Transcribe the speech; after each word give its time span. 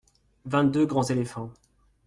Vingt-deux 0.45 0.87
grands 0.87 1.03
éléphants. 1.11 1.53